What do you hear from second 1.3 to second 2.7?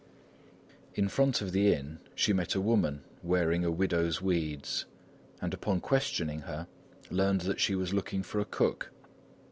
of the inn, she met a